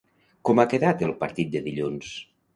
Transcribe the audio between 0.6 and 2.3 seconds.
ha quedat el partit de dilluns?